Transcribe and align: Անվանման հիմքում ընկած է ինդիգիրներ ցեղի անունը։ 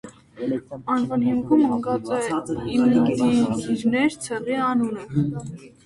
Անվանման 0.93 1.25
հիմքում 1.25 1.61
ընկած 1.67 2.11
է 2.21 2.25
ինդիգիրներ 2.79 4.21
ցեղի 4.29 4.63
անունը։ 4.73 5.11